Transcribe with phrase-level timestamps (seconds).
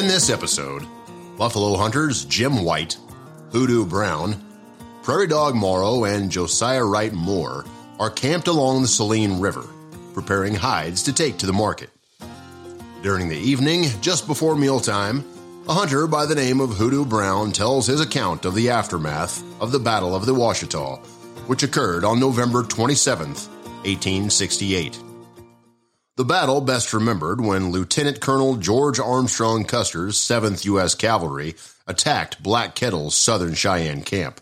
[0.00, 0.86] In this episode,
[1.36, 2.96] buffalo hunters Jim White,
[3.52, 4.42] Hoodoo Brown,
[5.02, 7.68] Prairie Dog Morrow, and Josiah Wright Mooar
[7.98, 9.66] are camped along the Saline River,
[10.14, 11.90] preparing hides to take to the market.
[13.02, 15.22] During the evening, just before mealtime,
[15.68, 19.70] a hunter by the name of Hoodoo Brown tells his account of the aftermath of
[19.70, 20.98] the Battle of the Washita,
[21.46, 25.09] which occurred on November 27, 1868.
[26.16, 30.94] The battle best remembered when Lieutenant Colonel George Armstrong Custer's 7th U.S.
[30.94, 31.54] Cavalry
[31.86, 34.40] attacked Black Kettle's Southern Cheyenne camp.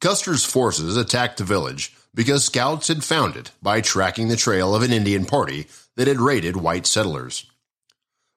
[0.00, 4.82] Custer's forces attacked the village because scouts had found it by tracking the trail of
[4.82, 7.46] an Indian party that had raided white settlers.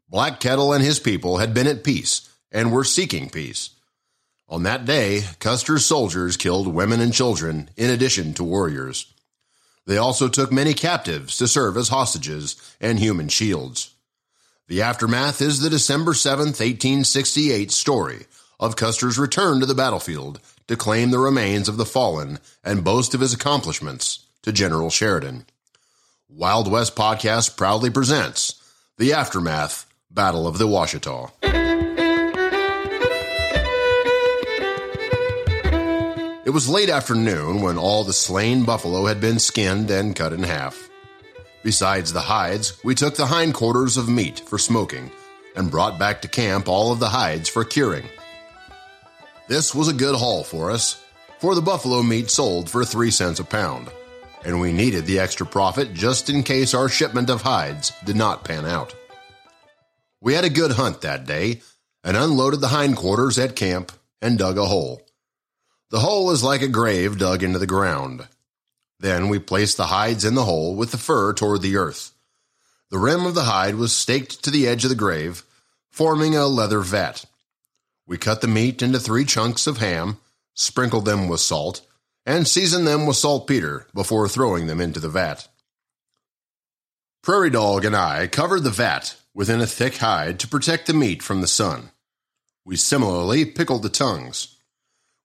[0.10, 3.72] Black Kettle and his people had been at peace and were seeking peace.
[4.48, 9.13] On that day, Custer's soldiers killed women and children in addition to warriors.
[9.86, 13.94] They also took many captives to serve as hostages and human shields.
[14.68, 18.26] The aftermath is the December 7, 1868 story
[18.60, 23.14] of Custer's return to the battlefield to claim the remains of the fallen and boast
[23.14, 25.46] of his accomplishments to General Sheridan.
[26.30, 28.62] Wild West Podcast proudly presents
[28.98, 31.83] The Aftermath Battle of the Washita.
[36.46, 40.44] It was late afternoon when all the slain buffalo had been skinned and cut in
[40.44, 40.90] half.
[41.64, 45.10] Besides the hides, we took the hindquarters of meat for smoking
[45.56, 48.10] and brought back to camp all of the hides for curing.
[49.48, 51.02] This was a good haul for us,
[51.40, 53.90] for the buffalo meat sold for three cents a pound,
[54.44, 58.44] and we needed the extra profit just in case our shipment of hides did not
[58.44, 58.94] pan out.
[60.20, 61.62] We had a good hunt that day
[62.04, 65.02] and unloaded the hindquarters at camp and dug a hole.
[65.94, 68.28] The hole is like a grave dug into the ground.
[69.00, 72.14] Then we placed the hides in the hole with the fur toward the earth.
[72.90, 75.44] The rim of the hide was staked to the edge of the grave,
[75.92, 77.26] forming a leather vat.
[78.08, 80.18] We cut the meat into three chunks of ham,
[80.56, 81.82] sprinkled them with salt,
[82.26, 85.48] and seasoned them with saltpeter before throwing them into the vat.
[87.22, 91.22] Prairie Dog and I covered the vat within a thick hide to protect the meat
[91.22, 91.92] from the sun.
[92.66, 94.53] We similarly pickled the tongues.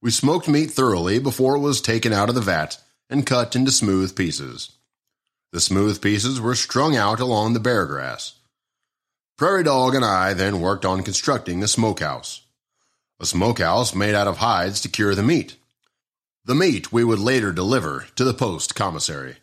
[0.00, 2.78] We smoked meat thoroughly before it was taken out of the vat
[3.10, 4.72] and cut into smooth pieces.
[5.52, 8.34] The smooth pieces were strung out along the bear grass.
[9.36, 12.42] Prairie Dog and I then worked on constructing a smokehouse.
[13.18, 15.56] A smokehouse made out of hides to cure the meat.
[16.44, 19.36] The meat we would later deliver to the post commissary.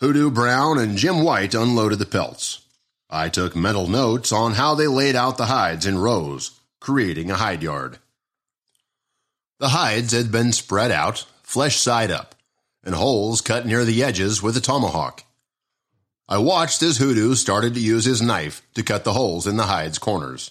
[0.00, 2.60] Hoodoo Brown and Jim White unloaded the pelts.
[3.08, 7.36] I took mental notes on how they laid out the hides in rows, creating a
[7.36, 7.98] hide yard.
[9.58, 12.34] The hides had been spread out, flesh side up,
[12.84, 15.24] and holes cut near the edges with a tomahawk.
[16.28, 19.64] I watched as Hoodoo started to use his knife to cut the holes in the
[19.64, 20.50] hide's corners.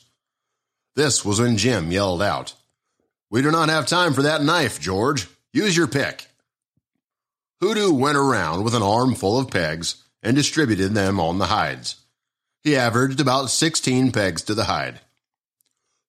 [0.96, 2.54] This was when Jim yelled out,
[3.30, 5.28] We do not have time for that knife, George.
[5.54, 6.28] Use your pick.
[7.62, 11.98] Hoodoo went around with an armful of pegs and distributed them on the hides.
[12.64, 15.02] He averaged about 16 pegs to the hide.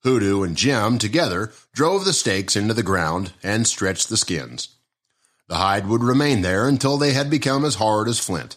[0.02, 4.68] Hoodoo and Jim together drove the stakes into the ground and stretched the skins.
[5.48, 8.56] The hide would remain there until they had become as hard as flint.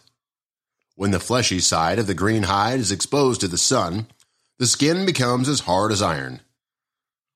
[0.96, 4.08] When the fleshy side of the green hide is exposed to the sun,
[4.58, 6.42] the skin becomes as hard as iron.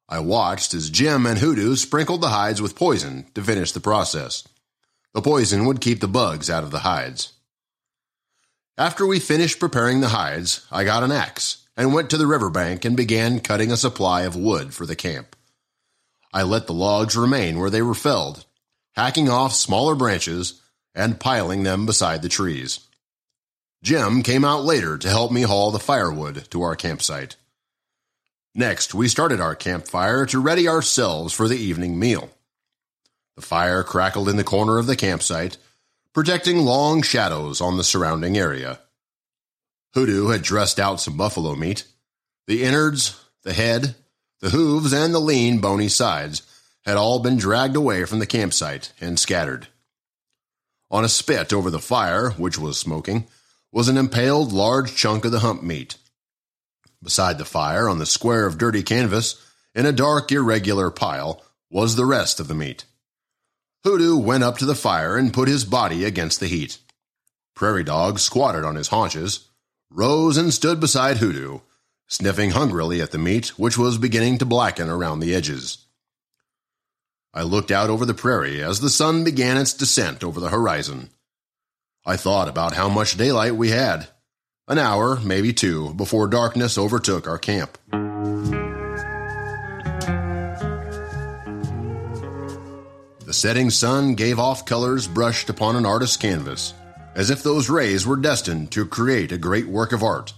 [0.10, 4.48] I watched as Jim and Hoodoo sprinkled the hides with poison to finish the process.
[5.14, 7.34] The poison would keep the bugs out of the hides.
[8.78, 12.86] After we finished preparing the hides, I got an axe and went to the riverbank
[12.86, 15.36] and began cutting a supply of wood for the camp.
[16.34, 18.46] I let the logs remain where they were felled,
[18.96, 20.62] hacking off smaller branches
[20.96, 22.80] and piling them beside the trees.
[23.84, 27.36] Jim came out later to help me haul the firewood to our campsite.
[28.56, 32.30] Next, we started our campfire to ready ourselves for the evening meal.
[33.36, 35.58] The fire crackled in the corner of the campsite,
[36.14, 38.80] projecting long shadows on the surrounding area.
[39.94, 41.86] Hoodoo had dressed out some buffalo meat.
[42.48, 43.96] The innards, the head,
[44.42, 46.42] the hooves, and the lean, bony sides
[46.86, 49.68] had all been dragged away from the campsite and scattered.
[50.92, 53.28] On a spit over the fire, which was smoking,
[53.72, 55.98] was an impaled large chunk of the hump meat.
[57.02, 59.44] Beside the fire, on the square of dirty canvas,
[59.76, 62.86] in a dark, irregular pile, was the rest of the meat.
[63.84, 66.78] Hoodoo went up to the fire and put his body against the heat.
[67.56, 69.50] Prairie Dog squatted on his haunches,
[69.94, 71.60] rose and stood beside Hoodoo,
[72.08, 75.86] sniffing hungrily at the meat which was beginning to blacken around the edges.
[77.34, 81.10] I looked out over the prairie as the sun began its descent over the horizon.
[82.06, 84.08] I thought about how much daylight we had.
[84.68, 87.78] an hour, maybe two, before darkness overtook our camp.
[93.26, 96.74] The setting sun gave off colors brushed upon an artist's canvas,
[97.16, 100.34] as if those rays were destined to create a great work of art,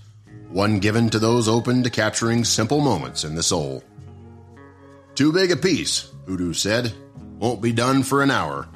[0.49, 3.83] one given to those open to capturing simple moments in the soul.
[5.15, 6.93] Too big a piece, Hoodoo said.
[7.39, 8.67] Won't be done for an hour.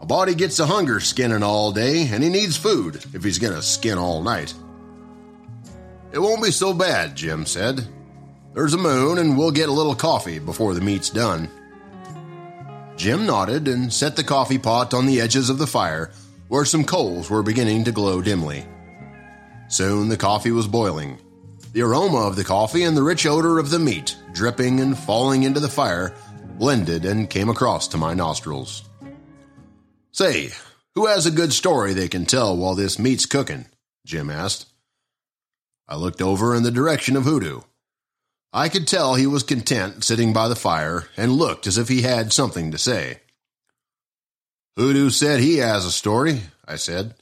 [0.00, 3.62] A body gets a hunger skinning all day, and he needs food if he's gonna
[3.62, 4.54] skin all night.
[6.12, 7.86] It won't be so bad, Jim said.
[8.54, 11.50] There's a moon, and we'll get a little coffee before the meat's done.
[12.96, 16.10] Jim nodded and set the coffee pot on the edges of the fire
[16.48, 18.66] where some coals were beginning to glow dimly.
[19.68, 21.18] Soon the coffee was boiling.
[21.72, 25.42] The aroma of the coffee and the rich odor of the meat, dripping and falling
[25.42, 26.14] into the fire,
[26.58, 28.82] blended and came across to my nostrils.
[30.12, 30.50] Say,
[30.94, 33.66] who has a good story they can tell while this meat's cooking?
[34.04, 34.66] Jim asked.
[35.86, 37.60] I looked over in the direction of Hoodoo.
[38.52, 42.02] I could tell he was content sitting by the fire and looked as if he
[42.02, 43.20] had something to say.
[44.78, 47.16] Hoodoo said he has a story, I said.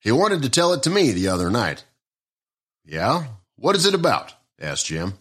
[0.00, 1.84] He wanted to tell it to me the other night.
[2.84, 3.28] Yeah?
[3.56, 4.34] What is it about?
[4.60, 5.14] asked Jim.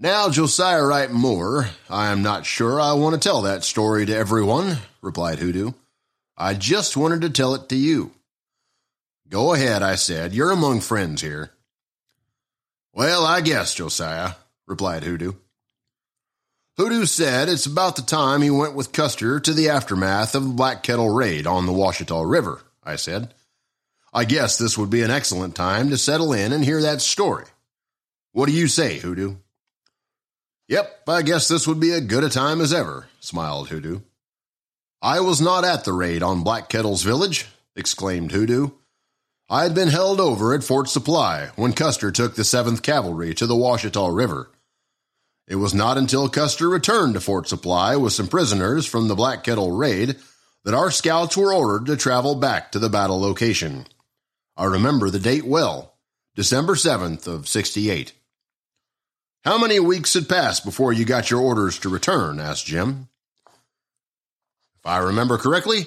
[0.00, 4.16] Now, Josiah Wright Mooar, I am not sure I want to tell that story to
[4.16, 5.74] everyone, replied Hoodoo.
[6.36, 8.10] I just wanted to tell it to you.
[9.28, 10.32] Go ahead, I said.
[10.32, 11.52] You're among friends here.
[12.92, 14.32] Well, I guess, Josiah,
[14.66, 15.34] replied Hoodoo.
[16.80, 20.54] Hoodoo said it's about the time he went with Custer to the aftermath of the
[20.54, 23.34] Black Kettle raid on the Washita River, I said.
[24.14, 27.44] I guess this would be an excellent time to settle in and hear that story.
[28.32, 29.36] What do you say, Hoodoo?
[30.68, 34.00] Yep, I guess this would be as good a time as ever, smiled Hoodoo.
[35.02, 38.70] I was not at the raid on Black Kettle's village, exclaimed Hoodoo.
[39.50, 43.46] I had been held over at Fort Supply when Custer took the 7th Cavalry to
[43.46, 44.48] the Washita River.
[45.50, 49.42] It was not until Custer returned to Fort Supply with some prisoners from the Black
[49.42, 50.14] Kettle raid
[50.64, 53.86] that our scouts were ordered to travel back to the battle location.
[54.56, 55.96] I remember the date well,
[56.36, 58.12] December 7th of 68.
[59.42, 62.38] How many weeks had passed before you got your orders to return?
[62.38, 63.08] asked Jim.
[64.78, 65.86] If I remember correctly,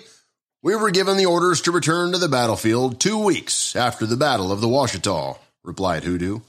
[0.62, 4.52] we were given the orders to return to the battlefield two weeks after the Battle
[4.52, 6.42] of the Washita, replied Hoodoo.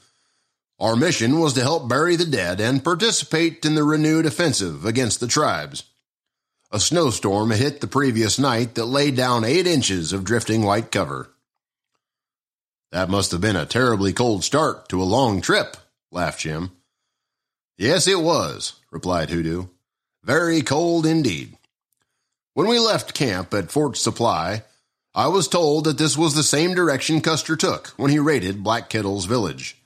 [0.81, 5.21] Our mission was to help bury the dead and participate in the renewed offensive against
[5.21, 5.85] the tribes.
[6.73, 10.91] A snowstorm had hit the previous night that laid down eight inches of drifting white
[10.91, 11.31] cover.
[12.91, 15.77] That must have been a terribly cold start to a long trip,
[16.11, 16.73] laughed Jim.
[17.79, 19.67] Yes, it was, replied Hoodoo.
[20.25, 21.57] Very cold indeed.
[22.55, 24.65] When we left camp at Fort Supply,
[25.15, 28.89] I was told that this was the same direction Custer took when he raided Black
[28.89, 29.77] Kettle's village.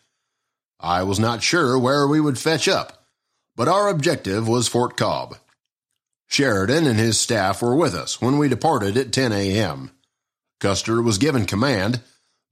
[0.81, 3.05] I was not sure where we would fetch up,
[3.57, 5.37] but our objective was Fort Cobb.
[6.29, 9.91] Sheridan and his staff were with us when we departed at 10 a.m.
[10.61, 12.01] Custer was given command,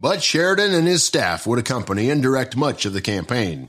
[0.01, 3.69] but Sheridan and his staff would accompany and direct much of the campaign.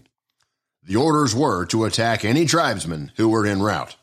[0.83, 3.95] The orders were to attack any tribesmen who were en route.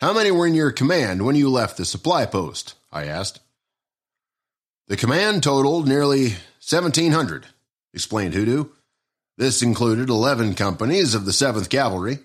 [0.00, 2.74] How many were in your command when you left the supply post?
[2.92, 3.40] I asked.
[4.88, 7.46] The command totaled nearly 1,700,
[7.94, 8.66] explained Hoodoo.
[9.36, 12.20] This included 11 companies of the 7th Cavalry,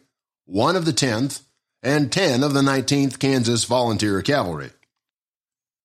[0.46, 1.42] one of the 10th,
[1.82, 4.72] and 10 of the 19th Kansas Volunteer Cavalry.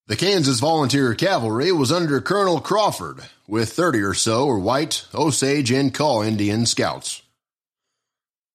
[0.07, 5.71] The Kansas Volunteer Cavalry was under Colonel Crawford, with 30 or so were white, Osage,
[5.71, 7.23] and Kaw Indian scouts.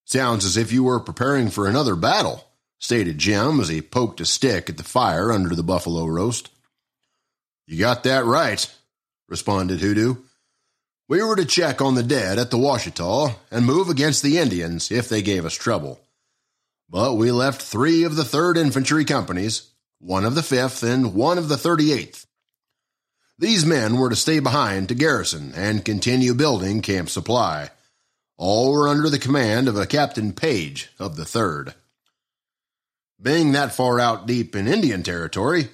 [0.05, 2.45] Sounds as if you were preparing for another battle,
[2.77, 6.49] stated Jim as he poked a stick at the fire under the buffalo roast.
[7.65, 8.71] You got that right,
[9.27, 10.17] responded Hoodoo.
[11.09, 14.91] We were to check on the dead at the Washita and move against the Indians
[14.91, 15.99] if they gave us trouble.
[16.87, 21.39] But we left three of the 3rd Infantry Companies, one of the 5th, and one
[21.39, 22.27] of the 38th.
[23.39, 27.71] These men were to stay behind to garrison and continue building Camp Supply.
[28.37, 31.73] All were under the command of a Captain Page of the 3rd.
[33.19, 35.69] Being that far out deep in Indian territory,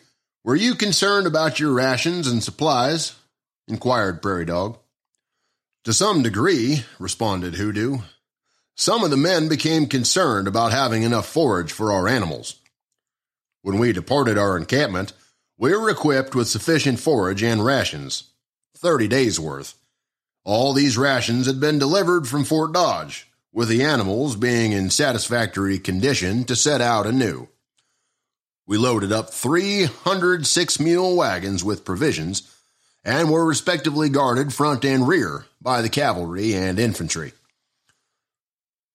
[0.45, 3.15] were you concerned about your rations and supplies?
[3.67, 4.77] inquired Prairie Dog.
[5.85, 7.99] To some degree, responded Hoodoo.
[8.75, 12.55] Some of the men became concerned about having enough forage for our animals.
[13.61, 15.13] When we departed our encampment,
[15.59, 18.31] we were equipped with sufficient forage and rations,
[18.75, 19.75] thirty days' worth.
[20.43, 25.77] All these rations had been delivered from Fort Dodge, with the animals being in satisfactory
[25.77, 27.47] condition to set out anew.
[28.65, 32.51] We loaded up 306 mule wagons with provisions
[33.05, 37.31] and were respectively guarded front and rear by the cavalry and infantry.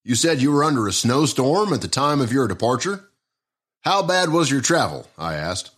[0.03, 3.05] You said you were under a snowstorm at the time of your departure?
[3.81, 5.07] How bad was your travel?
[5.17, 5.71] I asked.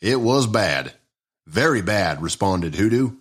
[0.00, 0.92] It was bad.
[1.46, 3.12] Very bad, responded Hoodoo.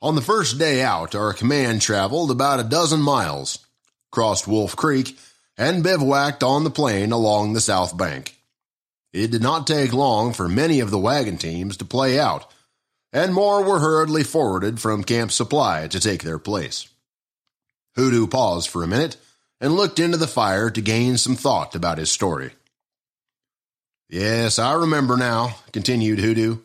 [0.00, 3.58] On the first day out, our command traveled about a dozen miles,
[4.12, 5.18] crossed Wolf Creek,
[5.58, 8.36] and bivouacked on the plain along the south bank.
[9.12, 12.50] It did not take long for many of the wagon teams to play out,
[13.16, 16.86] and more were hurriedly forwarded from Camp Supply to take their place.
[17.94, 19.16] Hoodoo paused for a minute
[19.58, 22.50] and looked into the fire to gain some thought about his story.
[24.10, 26.58] Yes, I remember now, continued Hoodoo.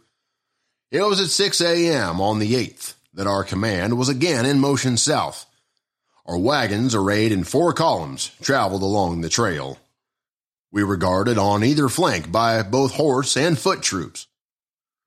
[0.91, 2.19] It was at 6 a.m.
[2.19, 5.45] on the 8th that our command was again in motion south.
[6.25, 9.79] Our wagons, arrayed in four columns, traveled along the trail.
[10.69, 14.27] We were guarded on either flank by both horse and foot troops.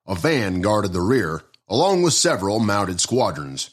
[0.06, 3.70] A van guarded the rear, along with several mounted squadrons.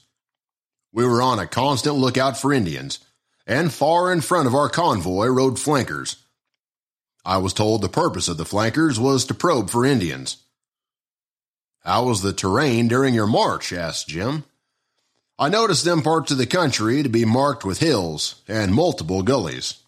[0.93, 2.99] We were on a constant lookout for Indians,
[3.45, 6.17] and far in front of our convoy rode flankers.
[7.25, 10.37] I was told the purpose of the flankers was to probe for Indians.
[11.83, 13.73] How was the terrain during your march?
[13.73, 14.45] asked Jim.
[15.37, 19.79] I noticed them parts of the country to be marked with hills and multiple gullies.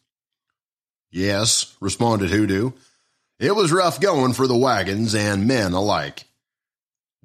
[1.12, 2.72] Yes, responded Hoodoo.
[3.40, 6.26] It was rough going for the wagons and men alike.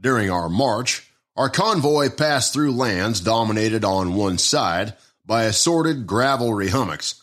[0.00, 6.68] During our march, our convoy passed through lands dominated on one side by assorted gravelly
[6.68, 7.22] hummocks,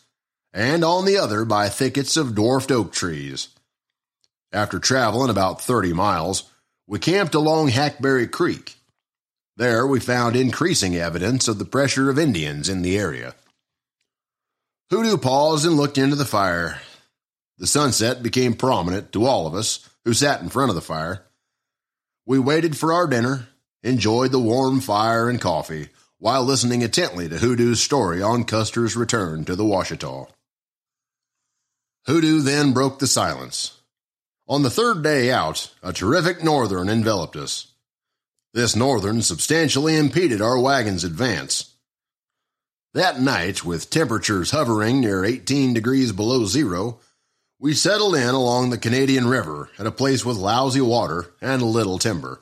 [0.52, 3.48] and on the other by thickets of dwarfed oak trees.
[4.52, 6.50] After traveling about thirty miles,
[6.86, 8.76] we camped along Hackberry Creek.
[9.56, 13.34] There we found increasing evidence of the pressure of Indians in the area.
[14.90, 16.80] Hoodoo paused and looked into the fire.
[17.58, 21.25] The sunset became prominent to all of us who sat in front of the fire.
[22.26, 23.46] We waited for our dinner,
[23.84, 29.44] enjoyed the warm fire and coffee, while listening intently to Hoodoo's story on Custer's return
[29.44, 30.28] to the Washita.
[32.06, 33.80] Hoodoo then broke the silence.
[34.48, 37.68] On the third day out, a terrific norther enveloped us.
[38.52, 41.74] This norther substantially impeded our wagon's advance.
[42.92, 46.98] That night, with temperatures hovering near 18 degrees below zero,
[47.58, 51.98] we settled in along the Canadian River at a place with lousy water and little
[51.98, 52.40] timber.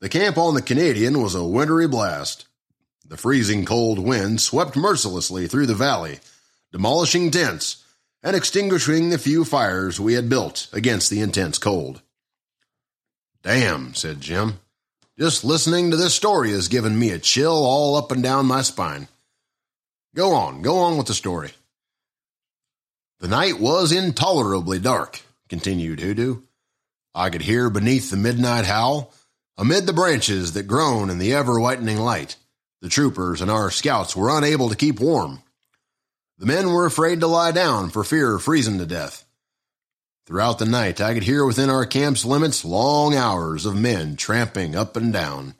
[0.00, 2.46] The camp on the Canadian was a wintry blast.
[3.06, 6.20] The freezing cold wind swept mercilessly through the valley,
[6.70, 7.84] demolishing tents
[8.22, 12.00] and extinguishing the few fires we had built against the intense cold.
[13.42, 14.60] Damn, said Jim.
[15.18, 18.62] Just listening to this story has given me a chill all up and down my
[18.62, 19.08] spine.
[20.14, 21.52] Go on, go on with the story.
[23.22, 26.42] The night was intolerably dark, continued Hoodoo.
[27.14, 29.14] I could hear beneath the midnight howl,
[29.56, 32.34] amid the branches that groan in the ever whitening light,
[32.80, 35.40] the troopers and our scouts were unable to keep warm.
[36.38, 39.24] The men were afraid to lie down for fear of freezing to death.
[40.26, 44.74] Throughout the night, I could hear within our camp's limits long hours of men tramping
[44.74, 45.54] up and down.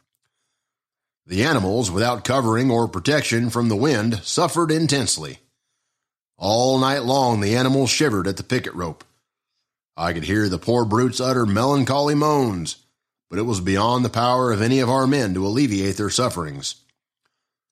[1.26, 5.38] The animals, without covering or protection from the wind, suffered intensely.
[6.42, 9.04] All night long, the animals shivered at the picket rope.
[9.96, 12.78] I could hear the poor brutes utter melancholy moans,
[13.30, 16.74] but it was beyond the power of any of our men to alleviate their sufferings.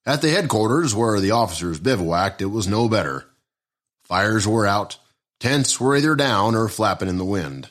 [0.07, 3.27] At the headquarters where the officers bivouacked, it was no better.
[4.05, 4.99] Fires were out,
[5.41, 7.71] tents were either down or flapping in the wind.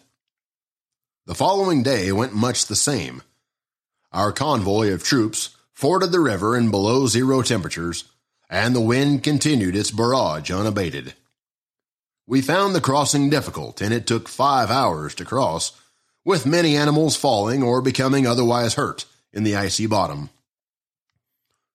[1.27, 3.23] The following day went much the same.
[4.11, 8.03] Our convoy of troops forded the river in below zero temperatures,
[8.49, 11.13] and the wind continued its barrage unabated.
[12.25, 15.71] We found the crossing difficult, and it took five hours to cross,
[16.25, 20.29] with many animals falling or becoming otherwise hurt in the icy bottom.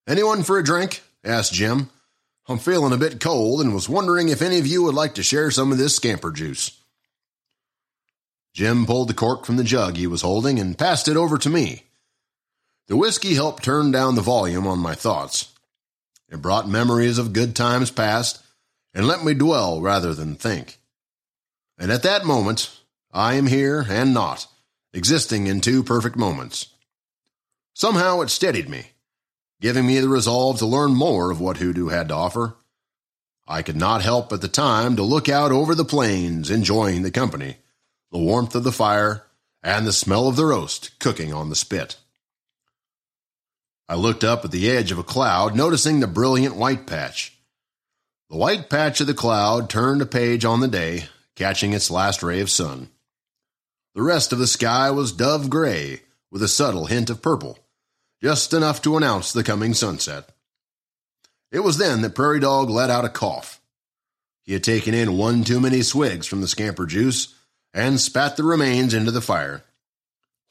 [0.07, 1.03] Anyone for a drink?
[1.25, 1.91] asked Jim.
[2.47, 5.23] I'm feeling a bit cold and was wondering if any of you would like to
[5.23, 6.79] share some of this scamper juice.
[8.53, 11.49] Jim pulled the cork from the jug he was holding and passed it over to
[11.49, 11.85] me.
[12.87, 15.54] The whiskey helped turn down the volume on my thoughts.
[16.37, 18.43] Brought memories of good times past
[18.93, 20.79] and let me dwell rather than think.
[21.79, 22.71] And at that moment,
[23.13, 24.47] I am here and not,
[24.93, 26.69] existing in two perfect moments.
[27.75, 28.91] Somehow it steadied me
[29.65, 32.55] giving me the resolve to learn more of what Hoodoo had to offer.
[33.49, 37.11] I could not help at the time to look out over the plains, enjoying the
[37.11, 37.57] company,
[38.13, 39.25] the warmth of the fire,
[39.63, 41.97] and the smell of the roast cooking on the spit.
[43.89, 47.37] I looked up at the edge of a cloud, noticing the brilliant white patch.
[48.31, 51.05] The white patch of the cloud turned a page on the day,
[51.37, 52.89] catching its last ray of sun.
[53.95, 56.01] The rest of the sky was dove gray,
[56.31, 57.59] with a subtle hint of purple,
[58.23, 60.31] just enough to announce the coming sunset.
[61.53, 63.61] It was then that Prairie Dog let out a cough.
[64.43, 67.35] He had taken in one too many swigs from the scamper juice
[67.73, 69.63] and spat the remains into the fire.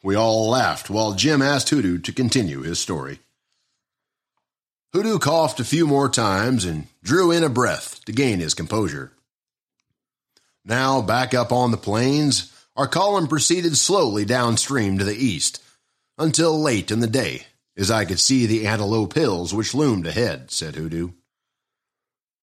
[0.03, 3.19] We all laughed while Jim asked Hoodoo to continue his story.
[4.91, 9.13] Hoodoo coughed a few more times and drew in a breath to gain his composure.
[10.65, 15.63] Now, back up on the plains, our column proceeded slowly downstream to the east
[16.17, 20.51] until late in the day, as I could see the antelope hills which loomed ahead,
[20.51, 21.11] said Hoodoo.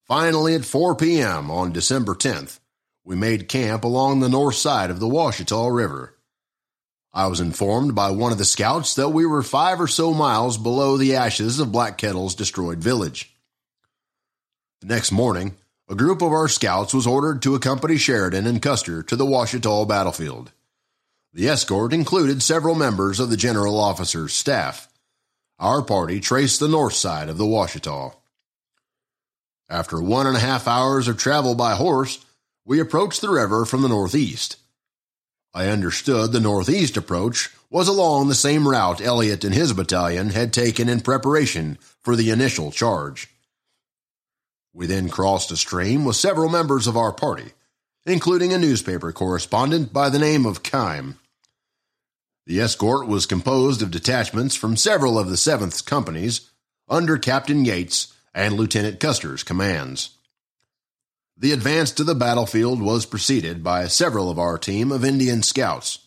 [0.07, 1.51] Finally, at 4 p.m.
[1.51, 2.59] on December 10th,
[3.05, 6.17] we made camp along the north side of the Washita River.
[7.13, 10.57] I was informed by one of the scouts that we were five or so miles
[10.57, 13.35] below the ashes of Black Kettle's destroyed village.
[14.81, 15.57] The next morning,
[15.89, 19.89] a group of our scouts was ordered to accompany Sheridan and Custer to the Washita
[19.89, 20.53] battlefield.
[21.33, 24.89] The escort included several members of the general officer's staff.
[25.59, 28.15] Our party traced the north side of the Washita.
[29.69, 32.25] After one and a half hours of travel by horse,
[32.65, 34.57] we approached the river from the northeast.
[35.53, 40.53] I understood the northeast approach was along the same route Elliott and his battalion had
[40.53, 43.29] taken in preparation for the initial charge.
[44.73, 47.53] We then crossed a stream with several members of our party,
[48.07, 51.19] including a newspaper correspondent by the name of Keim.
[52.47, 56.51] The escort was composed of detachments from several of the 7th companies
[56.89, 60.11] under Captain Yates and Lieutenant Custer's commands.
[61.41, 66.01] The advance to the battlefield was preceded by several of our team of Indian scouts.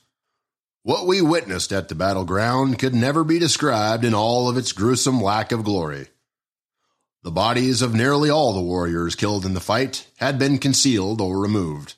[0.83, 5.19] What we witnessed at the battleground could never be described in all of its gruesome
[5.19, 6.09] lack of glory.
[7.23, 11.39] The bodies of nearly all the warriors killed in the fight had been concealed or
[11.39, 11.95] removed.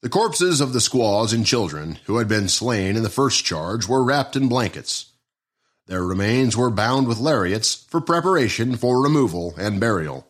[0.00, 3.86] The corpses of the squaws and children who had been slain in the first charge
[3.86, 5.12] were wrapped in blankets.
[5.88, 10.27] Their remains were bound with lariats for preparation for removal and burial.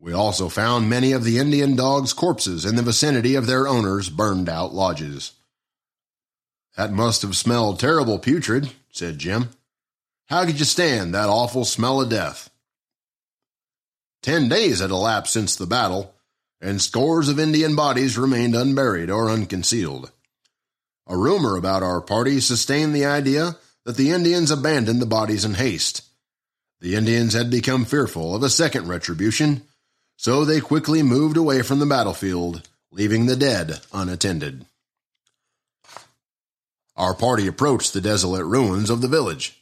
[0.00, 4.08] We also found many of the Indian dogs' corpses in the vicinity of their owners'
[4.08, 5.32] burned out lodges.
[6.76, 9.50] That must have smelled terrible putrid, said Jim.
[10.26, 12.48] How could you stand that awful smell of death?
[14.22, 16.14] Ten days had elapsed since the battle,
[16.62, 20.10] and scores of Indian bodies remained unburied or unconcealed.
[21.06, 25.54] A rumor about our party sustained the idea that the Indians abandoned the bodies in
[25.54, 26.02] haste.
[26.80, 29.62] The Indians had become fearful of a second retribution,
[30.20, 34.66] so they quickly moved away from the battlefield, leaving the dead unattended.
[36.94, 39.58] Our party approached the desolate ruins of the village.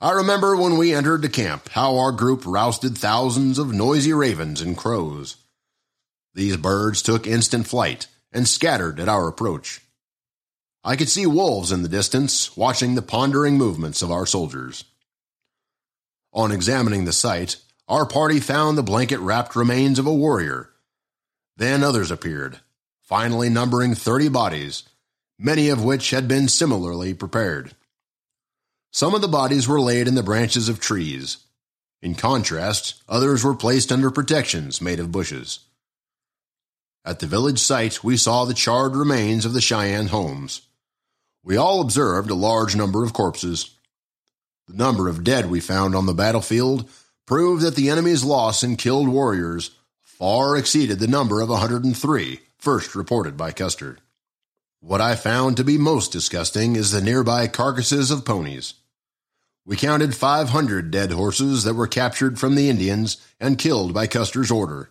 [0.00, 4.60] I remember when we entered the camp how our group rousted thousands of noisy ravens
[4.60, 5.34] and crows.
[6.32, 9.80] These birds took instant flight and scattered at our approach.
[10.84, 14.84] I could see wolves in the distance watching the pondering movements of our soldiers.
[16.32, 17.56] On examining the site,
[17.88, 20.70] our party found the blanket wrapped remains of a warrior.
[21.56, 22.60] Then others appeared,
[23.00, 24.82] finally numbering 30 bodies,
[25.38, 27.74] many of which had been similarly prepared.
[28.90, 31.38] Some of the bodies were laid in the branches of trees.
[32.02, 35.60] In contrast, others were placed under protections made of bushes.
[37.04, 40.62] At the village site, we saw the charred remains of the Cheyenne homes.
[41.44, 43.70] We all observed a large number of corpses.
[44.66, 46.90] The number of dead we found on the battlefield
[47.26, 52.94] proved that the enemy's loss in killed warriors far exceeded the number of 103 first
[52.94, 53.98] reported by Custer.
[54.80, 58.74] What I found to be most disgusting is the nearby carcasses of ponies.
[59.64, 64.50] We counted 500 dead horses that were captured from the Indians and killed by Custer's
[64.50, 64.90] order.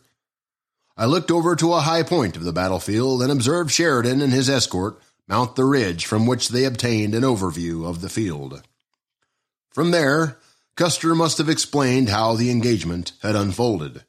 [0.97, 4.49] I looked over to a high point of the battlefield and observed Sheridan and his
[4.49, 8.61] escort mount the ridge from which they obtained an overview of the field.
[9.69, 10.37] From there,
[10.75, 14.03] Custer must have explained how the engagement had unfolded.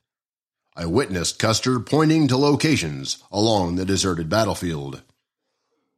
[0.74, 5.02] I witnessed Custer pointing to locations along the deserted battlefield.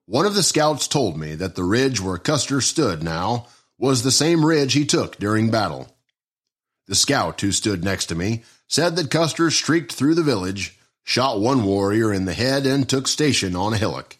[0.04, 3.46] One of the scouts told me that the ridge where Custer stood now
[3.78, 5.96] was the same ridge he took during battle.
[6.86, 11.40] The scout who stood next to me said that Custer streaked through the village, shot
[11.40, 14.18] one warrior in the head, and took station on a hillock.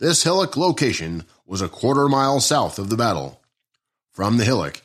[0.00, 3.40] This hillock location was a quarter mile south of the battle.
[4.10, 4.82] From the hillock,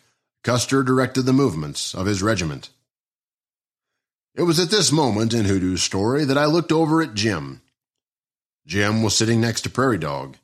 [0.48, 2.70] Custer directed the movements of his regiment.
[4.34, 7.62] It was at this moment in Hoodoo's story that I looked over at Jim.
[8.66, 10.38] Jim was sitting next to Prairie Dog.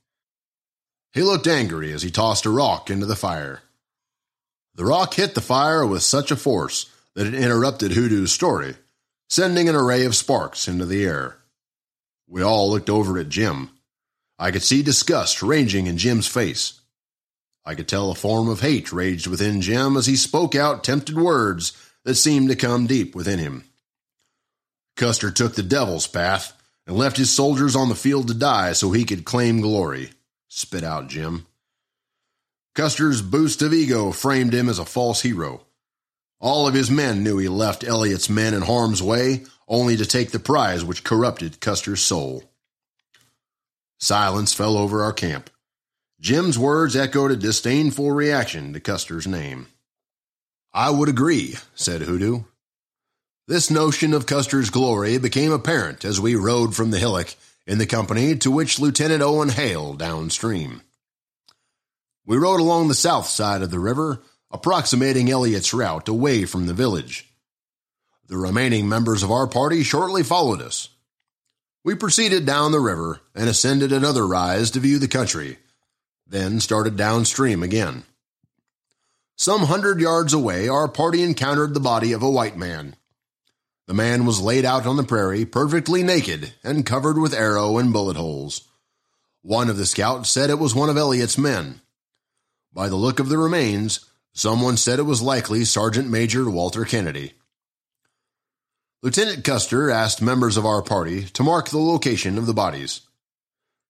[1.13, 3.61] He looked angry as he tossed a rock into the fire.
[4.75, 8.75] The rock hit the fire with such a force that it interrupted Hoodoo's story,
[9.29, 11.37] sending an array of sparks into the air.
[12.27, 13.69] We all looked over at Jim.
[14.37, 16.81] I could see disgust ranging in Jim's face.
[17.65, 21.15] I could tell a form of hate raged within Jim as he spoke out tempted
[21.15, 21.71] words
[22.03, 23.63] that seemed to come deep within him.
[24.95, 26.53] Custer took the devil's path
[26.85, 30.11] and left his soldiers on the field to die so he could claim glory,
[30.49, 31.45] spit out Jim.
[32.75, 35.61] Custer's boost of ego framed him as a false hero.
[36.39, 40.31] All of his men knew he left Elliott's men in harm's way only to take
[40.31, 42.43] the prize which corrupted Custer's soul.
[43.99, 45.49] Silence fell over our camp.
[46.23, 49.67] Jim's words echoed a disdainful reaction to Custer's name.
[50.73, 52.43] I would agree, said Hoodoo.
[53.45, 57.35] This notion of Custer's glory became apparent as we rode from the hillock
[57.67, 60.81] in the company to which Lieutenant Owen hailed downstream.
[62.25, 66.73] We rode along the south side of the river, approximating Elliott's route away from the
[66.73, 67.29] village.
[68.27, 70.87] The remaining members of our party shortly followed us.
[71.83, 75.57] We proceeded down the river and ascended another rise to view the country,
[76.33, 78.03] then started downstream again.
[79.35, 82.95] Some hundred yards away, our party encountered the body of a white man.
[83.85, 87.93] The man was laid out on the prairie, perfectly naked and covered with arrow and
[87.93, 88.67] bullet holes.
[89.43, 91.81] One of the scouts said it was one of Elliott's men.
[92.73, 97.33] By the look of the remains, someone said it was likely Sergeant Major Walter Kennedy.
[99.03, 103.01] Lieutenant Custer asked members of our party to mark the location of the bodies.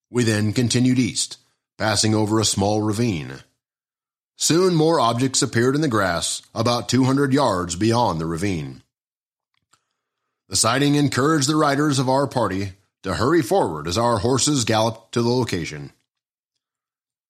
[0.10, 1.38] We then continued east,
[1.78, 3.40] passing over a small ravine.
[4.36, 8.84] Soon more objects appeared in the grass about 200 yards beyond the ravine.
[10.50, 15.14] The sighting encouraged the riders of our party to hurry forward as our horses galloped
[15.14, 15.92] to the location.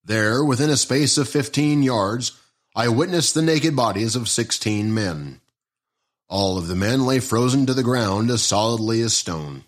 [0.04, 2.34] There, within a space of fifteen yards,
[2.76, 5.40] I witnessed the naked bodies of sixteen men.
[6.28, 9.64] All of the men lay frozen to the ground as solidly as stone.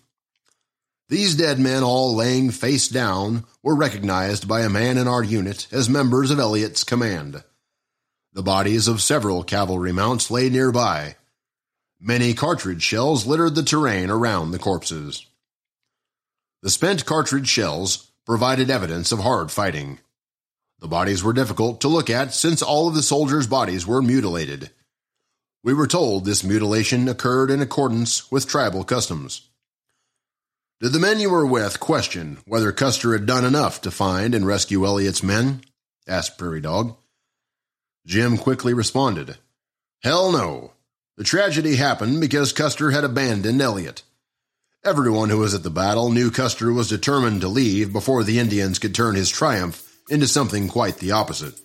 [1.08, 5.68] These dead men, all laying face down, were recognized by a man in our unit
[5.70, 7.44] as members of Elliott's command.
[8.32, 11.16] The bodies of several cavalry mounts lay nearby,
[12.00, 15.26] Many cartridge shells littered the terrain around the corpses.
[16.62, 20.00] The spent cartridge shells provided evidence of hard fighting.
[20.80, 24.70] The bodies were difficult to look at since all of the soldiers' bodies were mutilated.
[25.64, 29.48] We were told this mutilation occurred in accordance with tribal customs.
[30.78, 34.46] Did the men you were with question whether Custer had done enough to find and
[34.46, 35.62] rescue Elliott's men?
[36.06, 36.94] asked Prairie Dog.
[38.06, 39.38] Jim quickly responded,
[40.02, 40.72] Hell no.
[41.16, 44.02] The tragedy happened because Custer had abandoned Elliott.
[44.84, 48.78] Everyone who was at the battle knew Custer was determined to leave before the Indians
[48.78, 51.58] could turn his triumph into something quite the opposite.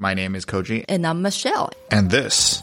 [0.00, 0.84] My name is Koji.
[0.88, 1.70] And I'm Michelle.
[1.92, 2.62] And this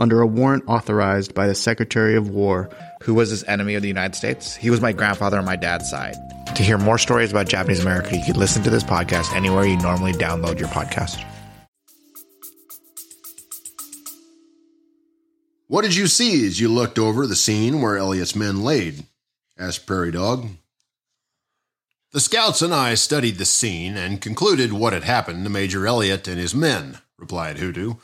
[0.00, 2.70] under a warrant authorized by the Secretary of War.
[3.02, 4.56] Who was his enemy of the United States?
[4.56, 6.16] He was my grandfather on my dad's side.
[6.56, 9.76] To hear more stories about Japanese America, you can listen to this podcast anywhere you
[9.76, 11.24] normally download your podcast.
[15.68, 19.04] What did you see as you looked over the scene where Elliott's men laid?
[19.56, 20.48] asked Prairie Dog.
[22.12, 26.26] The scouts and I studied the scene and concluded what had happened to Major Elliott
[26.26, 27.94] and his men, replied Hoodoo.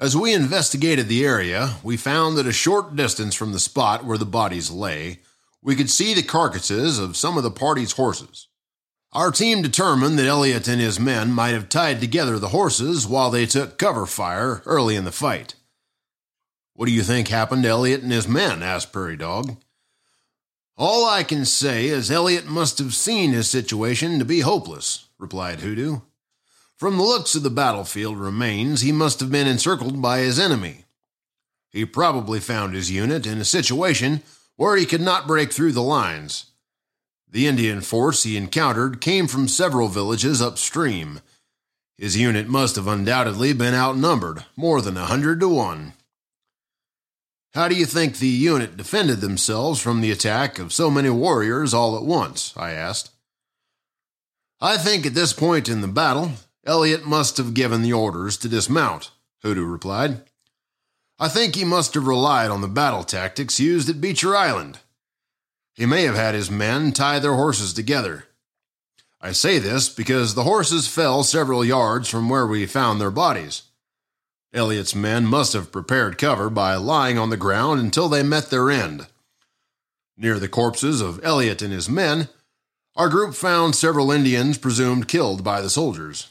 [0.00, 4.16] As we investigated the area, we found that a short distance from the spot where
[4.16, 5.18] the bodies lay,
[5.60, 8.48] we could see the carcasses of some of the party's horses.
[9.12, 13.30] Our team determined that Elliott and his men might have tied together the horses while
[13.30, 15.54] they took cover fire early in the fight.
[16.72, 18.62] What do you think happened to Elliott and his men?
[18.62, 19.58] asked Prairie Dog.
[20.78, 25.60] All I can say is Elliott must have seen his situation to be hopeless, replied
[25.60, 26.00] Hoodoo.
[26.80, 30.86] From the looks of the battlefield remains, he must have been encircled by his enemy.
[31.68, 34.22] He probably found his unit in a situation
[34.56, 36.46] where he could not break through the lines.
[37.28, 41.20] The Indian force he encountered came from several villages upstream.
[41.98, 45.92] His unit must have undoubtedly been outnumbered, more than a hundred to one.
[47.52, 51.74] How do you think the unit defended themselves from the attack of so many warriors
[51.74, 52.54] all at once?
[52.56, 53.10] I asked.
[54.62, 56.32] I think at this point in the battle,
[56.66, 59.10] Elliott must have given the orders to dismount,
[59.42, 60.22] Hoodoo replied.
[61.18, 64.78] I think he must have relied on the battle tactics used at Beecher Island.
[65.74, 68.24] He may have had his men tie their horses together.
[69.20, 73.62] I say this because the horses fell several yards from where we found their bodies.
[74.52, 78.70] Elliott's men must have prepared cover by lying on the ground until they met their
[78.70, 79.06] end.
[80.16, 82.28] Near the corpses of Elliott and his men,
[82.96, 86.28] our group found several Indians presumed killed by the soldiers.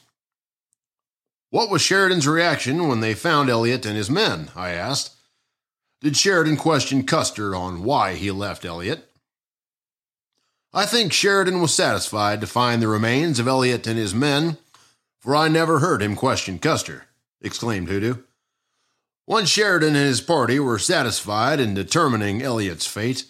[1.51, 4.51] What was Sheridan's reaction when they found Elliott and his men?
[4.55, 5.15] I asked.
[6.01, 9.09] Did Sheridan question Custer on why he left Elliott?
[10.71, 14.57] I think Sheridan was satisfied to find the remains of Elliott and his men,
[15.17, 17.05] for I never heard him question Custer,
[17.41, 18.17] exclaimed Hoodoo.
[19.25, 23.25] Once Sheridan and his party were satisfied in determining Elliott's fate,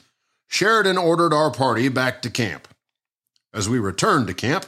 [0.48, 2.68] Sheridan ordered our party back to camp.
[3.54, 4.66] As we returned to camp,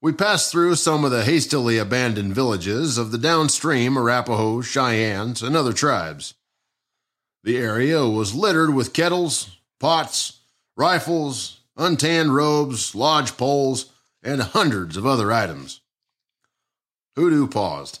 [0.00, 5.56] we passed through some of the hastily abandoned villages of the downstream Arapaho, Cheyennes, and
[5.56, 6.34] other tribes.
[7.42, 10.40] The area was littered with kettles, pots,
[10.76, 15.80] rifles, untanned robes, lodge poles, and hundreds of other items.
[17.16, 18.00] Hoodoo paused.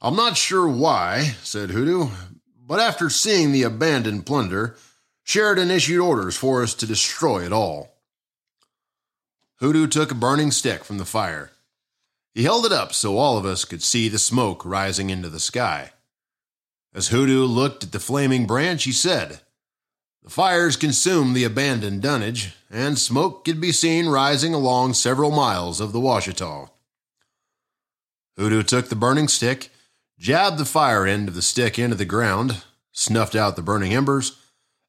[0.00, 2.08] I'm not sure why, said Hoodoo,
[2.56, 4.76] but after seeing the abandoned plunder,
[5.22, 7.91] Sheridan issued orders for us to destroy it all.
[9.62, 11.52] Hoodoo took a burning stick from the fire.
[12.34, 15.38] He held it up so all of us could see the smoke rising into the
[15.38, 15.92] sky.
[16.92, 19.38] As Hoodoo looked at the flaming branch, he said,
[20.24, 25.80] The fires consumed the abandoned dunnage, and smoke could be seen rising along several miles
[25.80, 26.68] of the Washita.
[28.36, 29.70] Hoodoo took the burning stick,
[30.18, 34.40] jabbed the fire end of the stick into the ground, snuffed out the burning embers,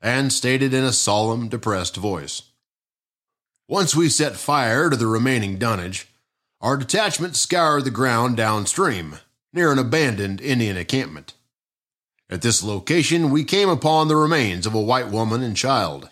[0.02, 2.42] and stated in a solemn, depressed voice
[3.68, 6.08] once we set fire to the remaining dunnage,
[6.60, 9.18] our detachment scoured the ground downstream,
[9.52, 11.34] near an abandoned Indian encampment.
[12.30, 16.10] At this location, we came upon the remains of a white woman and child.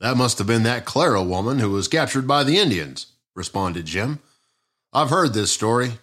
[0.00, 4.20] That must have been that Clara woman who was captured by the Indians, responded Jim.
[4.92, 5.98] I've heard this story.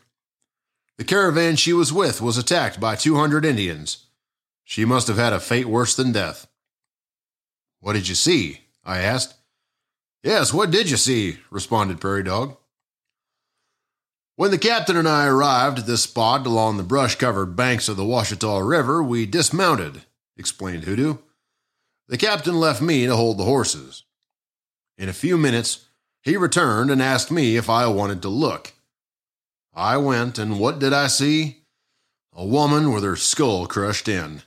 [0.97, 4.05] The caravan she was with was attacked by 200 Indians.
[4.63, 6.47] She must have had a fate worse than death.
[7.79, 8.61] What did you see?
[8.85, 9.33] I asked.
[10.23, 11.37] Yes, what did you see?
[11.49, 12.57] responded Prairie Dog.
[14.35, 17.97] When the captain and I arrived at this spot along the brush covered banks of
[17.97, 20.03] the Washita River, we dismounted,
[20.37, 21.17] explained Hoodoo.
[22.07, 24.03] The captain left me to hold the horses.
[24.97, 25.85] In a few minutes,
[26.21, 28.73] he returned and asked me if I wanted to look.
[29.73, 31.63] I went, and what did I see?
[32.33, 34.41] A woman with her skull crushed in.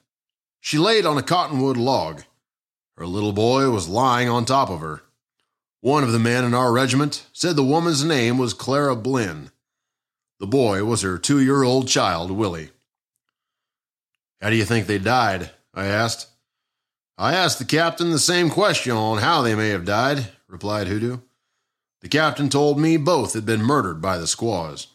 [0.61, 2.23] She laid on a cottonwood log.
[2.97, 5.04] Her little boy was lying on top of her.
[5.85, 9.51] One of the men in our regiment said the woman's name was Clara Blinn.
[10.41, 12.71] The boy was her two year old child, Willie.
[14.41, 15.51] How do you think they died?
[15.75, 16.29] I asked.
[17.19, 21.19] I asked the captain the same question on how they may have died, replied Hoodoo.
[22.01, 24.87] The captain told me both had been murdered by the squaws.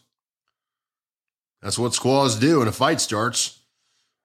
[1.62, 3.60] That's what squaws do when a fight starts.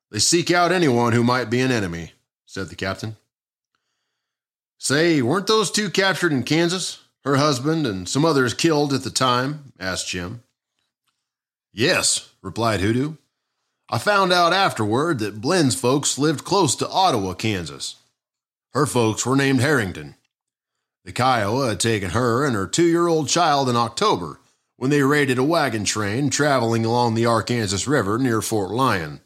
[0.10, 2.14] They seek out anyone who might be an enemy,
[2.48, 3.18] said the captain.
[4.78, 7.04] Say, weren't those two captured in Kansas?
[7.24, 9.74] Her husband and some others killed at the time?
[9.80, 10.44] asked Jim.
[11.74, 13.16] Yes, replied Hoodoo.
[13.90, 17.96] I found out afterward that Blinn's folks lived close to Ottawa, Kansas.
[18.74, 20.16] Her folks were named Harrington.
[21.04, 24.40] The Kiowa had taken her and her two year old child in October
[24.76, 29.22] when they raided a wagon train traveling along the Arkansas River near Fort Lyon.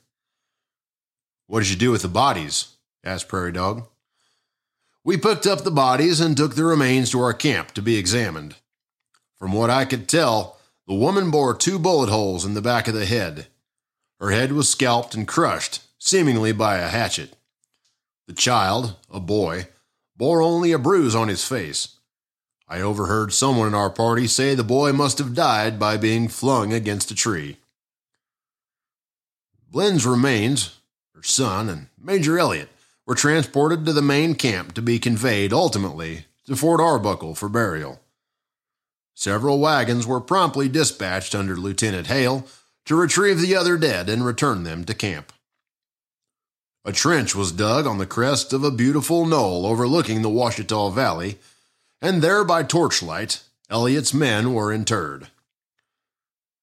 [1.47, 2.75] What did you do with the bodies?
[3.03, 3.87] asked Prairie Dog.
[5.03, 8.55] We picked up the bodies and took the remains to our camp to be examined.
[9.37, 10.57] From what I could tell,
[10.87, 13.47] the woman bore two bullet holes in the back of the head.
[14.19, 17.35] Her head was scalped and crushed, seemingly by a hatchet.
[18.27, 19.67] The child, a boy,
[20.17, 21.95] bore only a bruise on his face.
[22.67, 26.73] I overheard someone in our party say the boy must have died by being flung
[26.73, 27.57] against a tree.
[29.71, 30.79] Blinn's remains,
[31.15, 32.69] her son, and Major Elliott
[33.09, 37.99] were transported to the main camp to be conveyed ultimately to Fort Arbuckle for burial.
[39.15, 42.45] Several wagons were promptly dispatched under Lieutenant Hale
[42.85, 45.33] to retrieve the other dead and return them to camp.
[46.85, 51.39] A trench was dug on the crest of a beautiful knoll overlooking the Washita Valley,
[52.03, 53.41] and there by torchlight,
[53.71, 55.29] Elliott's men were interred.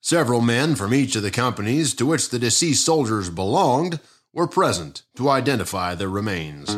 [0.01, 3.99] Several men from each of the companies to which the deceased soldiers belonged
[4.37, 6.75] were present to identify their remains.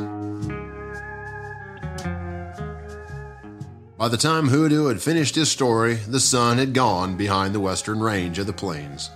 [3.98, 7.98] By the time Hoodoo had finished his story, the sun had gone behind the western
[7.98, 9.10] range of the plains.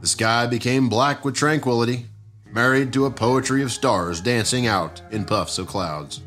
[0.00, 2.06] The sky became black with tranquility,
[2.52, 6.20] married to a poetry of stars dancing out in puffs of clouds.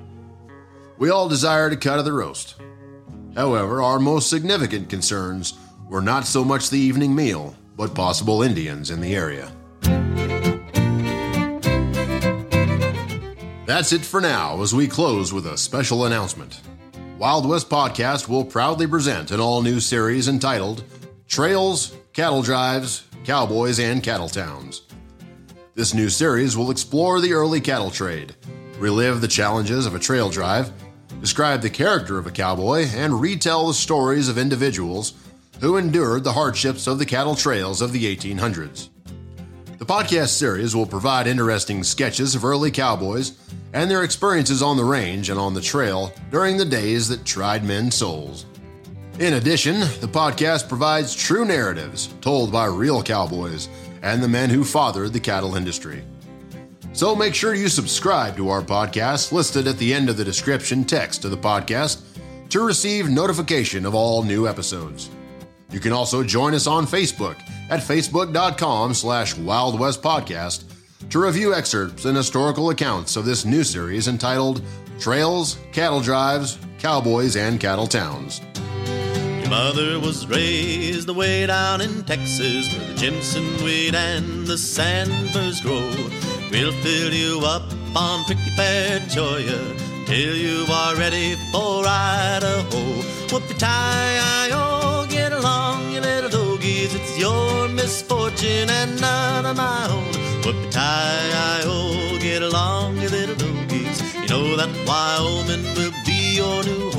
[0.97, 2.55] We all desired a cut of the roast.
[3.35, 5.53] However, our most significant concerns
[5.89, 9.49] were not so much the evening meal, but possible Indians in the area.
[13.65, 16.61] That's it for now as we close with a special announcement.
[17.17, 20.83] Wild West Podcast will proudly present an all new series entitled
[21.27, 24.83] Trails, Cattle Drives, Cowboys, and Cattle Towns.
[25.73, 28.35] This new series will explore the early cattle trade,
[28.77, 30.71] relive the challenges of a trail drive,
[31.19, 35.13] describe the character of a cowboy, and retell the stories of individuals
[35.59, 38.89] who endured the hardships of the cattle trails of the 1800s.
[39.77, 43.33] The podcast series will provide interesting sketches of early cowboys
[43.73, 47.61] and their experiences on the range and on the trail during the days that tried
[47.65, 48.45] men's souls.
[49.19, 53.67] In addition, the podcast provides true narratives told by real cowboys
[54.01, 56.05] and the men who fathered the cattle industry.
[56.93, 60.85] So make sure you subscribe to our podcast listed at the end of the description
[60.85, 62.01] text of the podcast
[62.47, 65.09] to receive notification of all new episodes.
[65.75, 67.35] You can also join us on Facebook
[67.69, 70.63] at facebook.com slash Wild West Podcast
[71.09, 74.61] to review excerpts and historical accounts of this new series entitled
[74.99, 78.39] Trails, Cattle Drives, Cowboys, and Cattle Towns.
[79.41, 85.59] Your mother was raised away down in Texas where the Jimson weed and the sandburrs
[85.59, 85.91] grow.
[86.51, 92.81] We'll fill you up on prickly pear cholla till you are ready for Idaho.
[93.29, 96.93] Whoopie-tie-I-O, get along, you little dogies.
[96.93, 100.13] It's your misfortune and none of my own.
[100.43, 104.01] Whoopie-tie-I-O, get along, you little dogies.
[104.13, 106.91] You know that Wyoming will be your new